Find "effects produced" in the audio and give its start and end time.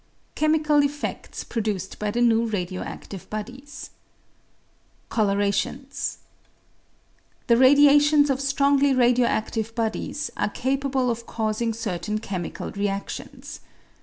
0.81-1.99